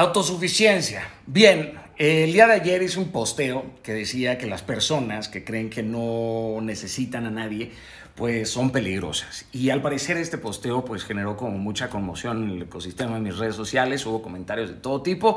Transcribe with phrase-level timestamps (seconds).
[0.00, 1.06] Autosuficiencia.
[1.26, 5.68] Bien, el día de ayer hice un posteo que decía que las personas que creen
[5.68, 7.72] que no necesitan a nadie,
[8.14, 9.44] pues son peligrosas.
[9.52, 13.36] Y al parecer este posteo pues generó como mucha conmoción en el ecosistema de mis
[13.36, 15.36] redes sociales, hubo comentarios de todo tipo.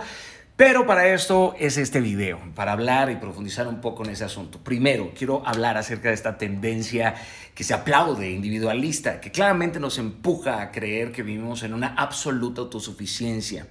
[0.56, 4.60] Pero para esto es este video, para hablar y profundizar un poco en ese asunto.
[4.60, 7.16] Primero, quiero hablar acerca de esta tendencia
[7.54, 12.62] que se aplaude, individualista, que claramente nos empuja a creer que vivimos en una absoluta
[12.62, 13.68] autosuficiencia.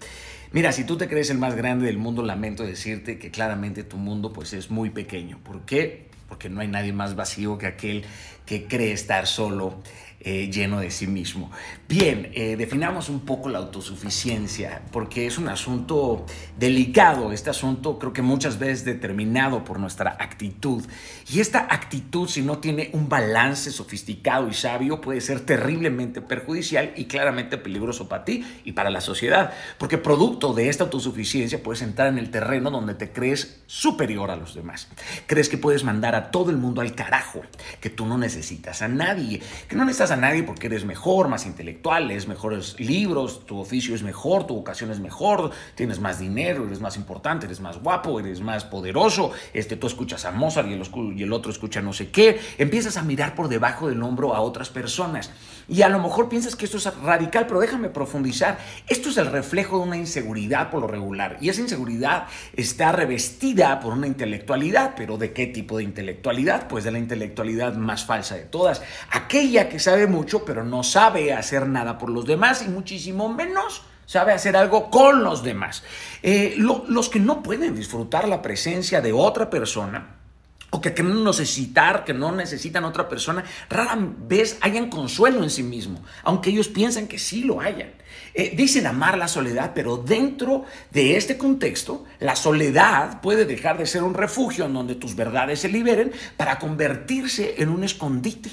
[0.53, 3.97] Mira, si tú te crees el más grande del mundo, lamento decirte que claramente tu
[3.97, 5.39] mundo pues es muy pequeño.
[5.43, 6.09] ¿Por qué?
[6.33, 8.07] Porque no hay nadie más vacío que aquel
[8.47, 9.83] que cree estar solo
[10.25, 11.51] eh, lleno de sí mismo.
[11.89, 16.25] Bien, eh, definamos un poco la autosuficiencia, porque es un asunto
[16.57, 20.85] delicado, este asunto creo que muchas veces determinado por nuestra actitud.
[21.29, 26.93] Y esta actitud, si no tiene un balance sofisticado y sabio, puede ser terriblemente perjudicial
[26.95, 31.83] y claramente peligroso para ti y para la sociedad, porque producto de esta autosuficiencia puedes
[31.83, 34.89] entrar en el terreno donde te crees superior a los demás.
[35.27, 37.43] Crees que puedes mandar a todo el mundo al carajo,
[37.81, 41.47] que tú no necesitas a nadie, que no necesitas a nadie porque eres mejor, más
[41.47, 46.67] intelectual, lees mejores libros, tu oficio es mejor, tu vocación es mejor, tienes más dinero,
[46.67, 50.75] eres más importante, eres más guapo, eres más poderoso, este, tú escuchas a Mozart y
[50.75, 50.83] el,
[51.17, 54.41] y el otro escucha no sé qué, empiezas a mirar por debajo del hombro a
[54.41, 55.31] otras personas
[55.69, 59.27] y a lo mejor piensas que esto es radical, pero déjame profundizar, esto es el
[59.27, 64.95] reflejo de una inseguridad por lo regular y esa inseguridad está revestida por una intelectualidad,
[64.97, 66.12] pero ¿de qué tipo de intelectualidad?
[66.15, 71.33] Pues de la intelectualidad más falsa de todas, aquella que sabe mucho, pero no sabe
[71.33, 75.83] hacer nada por los demás y muchísimo menos sabe hacer algo con los demás.
[76.23, 80.22] Eh, los que no pueden disfrutar la presencia de otra persona,
[80.75, 85.63] o que creen necesitar, que no necesitan otra persona, rara vez hayan consuelo en sí
[85.63, 87.93] mismo, aunque ellos piensan que sí lo hayan.
[88.33, 93.85] Eh, dicen amar la soledad, pero dentro de este contexto, la soledad puede dejar de
[93.85, 98.51] ser un refugio en donde tus verdades se liberen para convertirse en un escondite.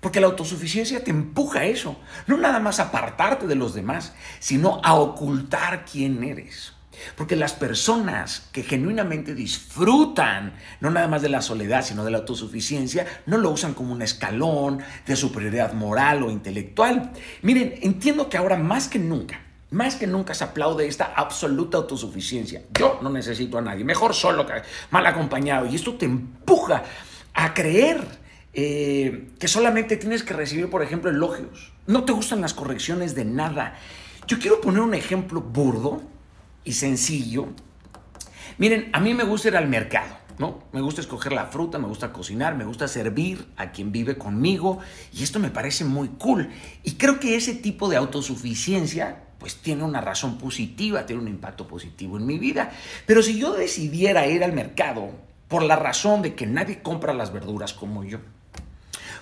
[0.00, 4.12] Porque la autosuficiencia te empuja a eso, no nada más a apartarte de los demás,
[4.40, 6.74] sino a ocultar quién eres.
[7.16, 12.18] Porque las personas que genuinamente disfrutan, no nada más de la soledad, sino de la
[12.18, 17.12] autosuficiencia, no lo usan como un escalón de superioridad moral o intelectual.
[17.42, 19.40] Miren, entiendo que ahora más que nunca,
[19.70, 22.62] más que nunca se aplaude esta absoluta autosuficiencia.
[22.72, 24.54] Yo no necesito a nadie, mejor solo que
[24.90, 25.66] mal acompañado.
[25.66, 26.82] Y esto te empuja
[27.34, 28.00] a creer
[28.52, 31.72] eh, que solamente tienes que recibir, por ejemplo, elogios.
[31.86, 33.74] No te gustan las correcciones de nada.
[34.26, 36.02] Yo quiero poner un ejemplo burdo
[36.66, 37.46] y sencillo.
[38.58, 40.64] Miren, a mí me gusta ir al mercado, ¿no?
[40.72, 44.80] Me gusta escoger la fruta, me gusta cocinar, me gusta servir a quien vive conmigo
[45.12, 46.50] y esto me parece muy cool.
[46.82, 51.68] Y creo que ese tipo de autosuficiencia pues tiene una razón positiva, tiene un impacto
[51.68, 52.72] positivo en mi vida.
[53.06, 55.10] Pero si yo decidiera ir al mercado
[55.48, 58.18] por la razón de que nadie compra las verduras como yo,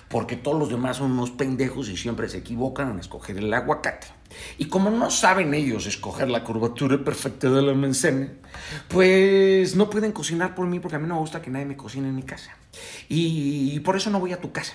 [0.09, 4.07] porque todos los demás son unos pendejos y siempre se equivocan en escoger el aguacate.
[4.57, 8.29] Y como no saben ellos escoger la curvatura perfecta de la manzana,
[8.87, 11.77] pues no pueden cocinar por mí porque a mí no me gusta que nadie me
[11.77, 12.51] cocine en mi casa.
[13.07, 14.73] Y por eso no voy a tu casa,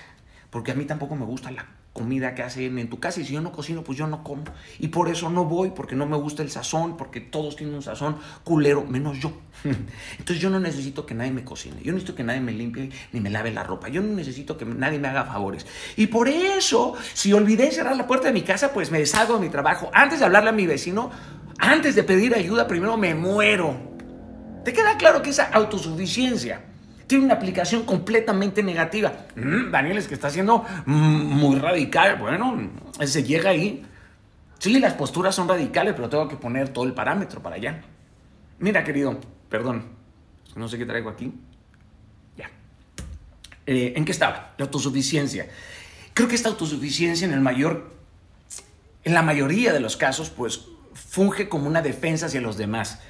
[0.49, 3.33] porque a mí tampoco me gusta la comida que hacen en tu casa y si
[3.33, 4.43] yo no cocino, pues yo no como.
[4.79, 7.81] Y por eso no voy, porque no me gusta el sazón, porque todos tienen un
[7.81, 9.33] sazón culero, menos yo.
[9.63, 12.89] Entonces yo no necesito que nadie me cocine, yo no necesito que nadie me limpie
[13.11, 15.65] ni me lave la ropa, yo no necesito que nadie me haga favores.
[15.97, 19.41] Y por eso, si olvidé cerrar la puerta de mi casa, pues me deshago de
[19.41, 19.91] mi trabajo.
[19.93, 21.11] Antes de hablarle a mi vecino,
[21.57, 23.91] antes de pedir ayuda, primero me muero.
[24.63, 26.70] ¿Te queda claro que esa autosuficiencia?
[27.11, 29.25] Tiene una aplicación completamente negativa.
[29.35, 32.15] Mm, Daniel es que está siendo mm, muy radical.
[32.15, 32.71] Bueno,
[33.05, 33.85] se llega ahí.
[34.59, 37.81] Sí, las posturas son radicales, pero tengo que poner todo el parámetro para allá.
[38.59, 39.89] Mira, querido, perdón,
[40.55, 41.33] no sé qué traigo aquí.
[42.37, 42.49] Ya.
[43.65, 44.53] Eh, ¿En qué estaba?
[44.57, 45.49] La autosuficiencia.
[46.13, 47.91] Creo que esta autosuficiencia en el mayor,
[49.03, 50.61] en la mayoría de los casos, pues
[50.93, 53.01] funge como una defensa hacia los demás.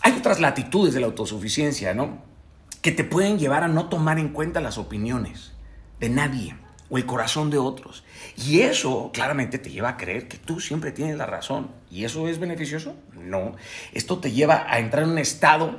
[0.00, 2.26] Hay otras latitudes de la autosuficiencia, ¿no?
[2.82, 5.52] Que te pueden llevar a no tomar en cuenta las opiniones
[6.00, 6.56] de nadie
[6.90, 8.04] o el corazón de otros.
[8.36, 11.70] Y eso claramente te lleva a creer que tú siempre tienes la razón.
[11.90, 12.94] ¿Y eso es beneficioso?
[13.12, 13.56] No.
[13.92, 15.78] Esto te lleva a entrar en un estado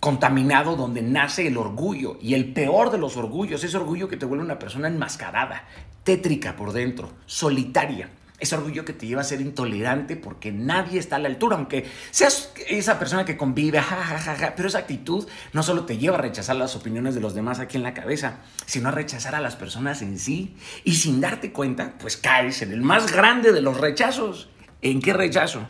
[0.00, 2.18] contaminado donde nace el orgullo.
[2.20, 5.64] Y el peor de los orgullos, ese orgullo que te vuelve una persona enmascarada,
[6.04, 8.10] tétrica por dentro, solitaria.
[8.38, 11.86] Ese orgullo que te lleva a ser intolerante porque nadie está a la altura, aunque
[12.12, 16.54] seas esa persona que convive, ja, pero esa actitud no solo te lleva a rechazar
[16.54, 20.02] las opiniones de los demás aquí en la cabeza, sino a rechazar a las personas
[20.02, 20.56] en sí.
[20.84, 24.48] Y sin darte cuenta, pues caes en el más grande de los rechazos.
[24.82, 25.66] ¿En qué rechazo?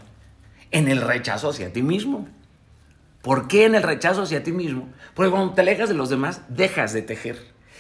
[0.71, 2.29] en el rechazo hacia ti mismo.
[3.23, 4.89] ¿Por qué en el rechazo hacia ti mismo?
[5.15, 7.39] Porque cuando te alejas de los demás, dejas de tejer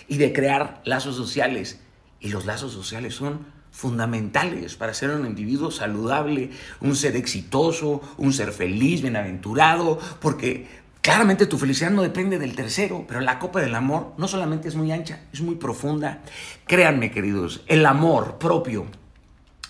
[0.08, 1.80] y de crear lazos sociales.
[2.20, 3.46] Y los lazos sociales son
[3.78, 10.66] fundamentales para ser un individuo saludable, un ser exitoso, un ser feliz, bienaventurado, porque
[11.00, 14.74] claramente tu felicidad no depende del tercero, pero la copa del amor no solamente es
[14.74, 16.22] muy ancha, es muy profunda.
[16.66, 18.86] Créanme, queridos, el amor propio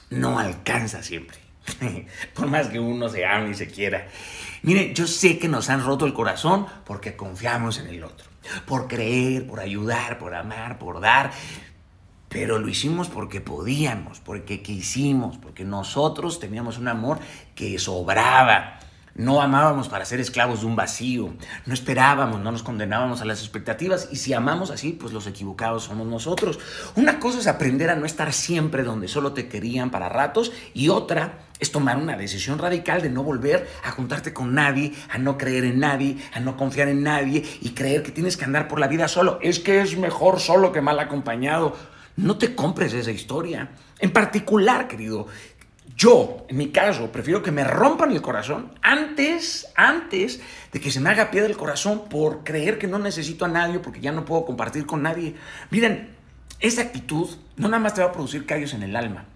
[0.09, 1.37] no alcanza siempre.
[2.35, 4.09] Por más que uno se ame y se quiera.
[4.63, 8.27] Mire, yo sé que nos han roto el corazón porque confiamos en el otro.
[8.65, 11.31] Por creer, por ayudar, por amar, por dar.
[12.29, 17.19] Pero lo hicimos porque podíamos, porque quisimos, porque nosotros teníamos un amor
[17.55, 18.79] que sobraba.
[19.19, 21.35] No amábamos para ser esclavos de un vacío,
[21.67, 25.83] no esperábamos, no nos condenábamos a las expectativas y si amamos así, pues los equivocados
[25.83, 26.61] somos nosotros.
[26.95, 30.89] Una cosa es aprender a no estar siempre donde solo te querían para ratos y
[30.91, 35.37] otra es tomar una decisión radical de no volver a juntarte con nadie, a no
[35.37, 38.79] creer en nadie, a no confiar en nadie y creer que tienes que andar por
[38.79, 39.41] la vida solo.
[39.43, 41.77] Es que es mejor solo que mal acompañado.
[42.19, 43.71] No te compres esa historia.
[44.01, 45.29] En particular, querido,
[45.97, 50.41] yo, en mi caso, prefiero que me rompan el corazón antes, antes
[50.73, 53.79] de que se me haga piedra el corazón por creer que no necesito a nadie,
[53.79, 55.37] porque ya no puedo compartir con nadie.
[55.71, 56.11] Miren,
[56.59, 59.27] esa actitud no nada más te va a producir callos en el alma,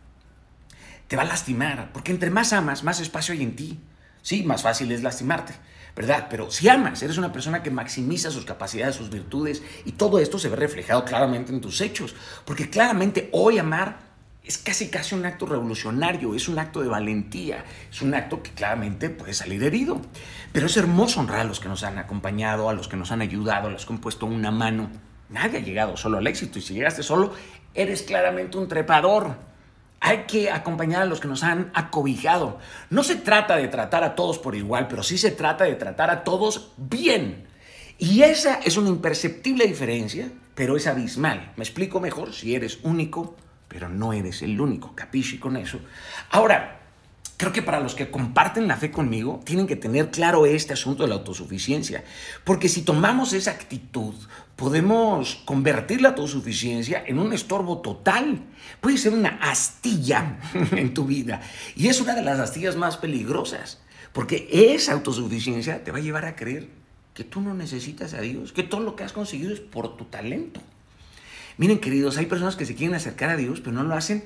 [1.06, 3.78] te va a lastimar, porque entre más amas, más espacio hay en ti.
[4.22, 5.54] Sí, más fácil es lastimarte,
[5.94, 6.26] ¿verdad?
[6.30, 10.38] Pero si amas, eres una persona que maximiza sus capacidades, sus virtudes, y todo esto
[10.38, 14.12] se ve reflejado claramente en tus hechos, porque claramente hoy amar
[14.44, 18.50] es casi casi un acto revolucionario, es un acto de valentía, es un acto que
[18.50, 20.00] claramente puede salir herido.
[20.52, 23.22] Pero es hermoso honrar a los que nos han acompañado, a los que nos han
[23.22, 24.90] ayudado, a los que han puesto una mano.
[25.28, 27.32] Nadie ha llegado solo al éxito y si llegaste solo,
[27.74, 29.36] eres claramente un trepador.
[30.04, 32.58] Hay que acompañar a los que nos han acobijado.
[32.90, 36.10] No se trata de tratar a todos por igual, pero sí se trata de tratar
[36.10, 37.46] a todos bien.
[37.98, 41.52] Y esa es una imperceptible diferencia, pero es abismal.
[41.56, 43.36] Me explico mejor si eres único
[43.72, 45.80] pero no eres el único, capisci con eso.
[46.30, 46.81] Ahora,
[47.42, 51.02] creo que para los que comparten la fe conmigo, tienen que tener claro este asunto
[51.02, 52.04] de la autosuficiencia,
[52.44, 54.14] porque si tomamos esa actitud,
[54.54, 58.44] podemos convertir la autosuficiencia en un estorbo total.
[58.80, 60.38] Puede ser una astilla
[60.70, 61.42] en tu vida,
[61.74, 63.80] y es una de las astillas más peligrosas,
[64.12, 66.68] porque esa autosuficiencia te va a llevar a creer
[67.12, 70.04] que tú no necesitas a Dios, que todo lo que has conseguido es por tu
[70.04, 70.60] talento.
[71.56, 74.22] Miren, queridos, hay personas que se quieren acercar a Dios, pero no lo hacen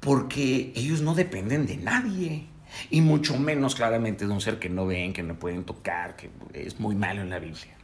[0.00, 2.46] porque ellos no dependen de nadie.
[2.90, 6.30] Y mucho menos claramente de un ser que no ven, que no pueden tocar, que
[6.54, 7.76] es muy malo en la Biblia.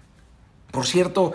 [0.70, 1.32] Por cierto,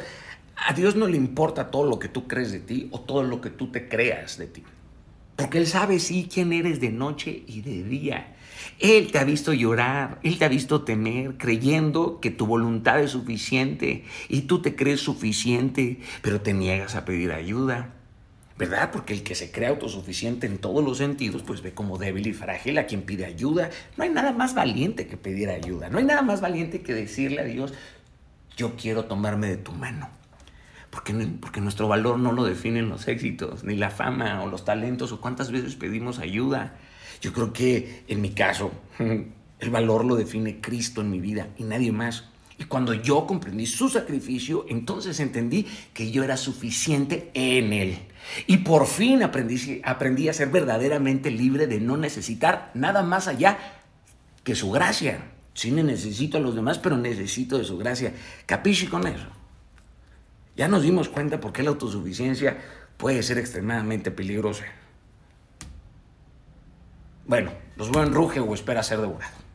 [0.55, 3.41] a Dios no le importa todo lo que tú crees de ti o todo lo
[3.41, 4.63] que tú te creas de ti.
[5.35, 8.35] Porque Él sabe sí quién eres de noche y de día.
[8.79, 13.11] Él te ha visto llorar, Él te ha visto temer, creyendo que tu voluntad es
[13.11, 17.93] suficiente y tú te crees suficiente, pero te niegas a pedir ayuda.
[18.59, 18.91] ¿Verdad?
[18.91, 22.33] Porque el que se cree autosuficiente en todos los sentidos, pues ve como débil y
[22.33, 23.69] frágil a quien pide ayuda.
[23.95, 25.89] No hay nada más valiente que pedir ayuda.
[25.89, 27.73] No hay nada más valiente que decirle a Dios,
[28.57, 30.09] yo quiero tomarme de tu mano.
[30.89, 35.13] Porque, porque nuestro valor no lo definen los éxitos, ni la fama o los talentos
[35.13, 36.75] o cuántas veces pedimos ayuda.
[37.21, 41.63] Yo creo que en mi caso, el valor lo define Cristo en mi vida y
[41.63, 42.25] nadie más.
[42.59, 47.97] Y cuando yo comprendí su sacrificio, entonces entendí que yo era suficiente en Él.
[48.47, 53.57] Y por fin aprendí, aprendí a ser verdaderamente libre de no necesitar nada más allá
[54.43, 55.23] que su gracia.
[55.53, 58.13] Sí necesito a los demás, pero necesito de su gracia.
[58.45, 59.27] Capisci con eso.
[60.57, 62.57] Ya nos dimos cuenta por qué la autosuficiencia
[62.97, 64.65] puede ser extremadamente peligrosa.
[67.25, 69.48] Bueno, los buen ruge o espera ser devorado.